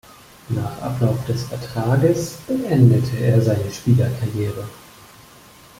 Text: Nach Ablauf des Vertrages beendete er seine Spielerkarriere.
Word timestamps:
Nach 0.49 0.81
Ablauf 0.81 1.23
des 1.27 1.43
Vertrages 1.43 2.31
beendete 2.47 3.17
er 3.17 3.39
seine 3.39 3.71
Spielerkarriere. 3.71 4.67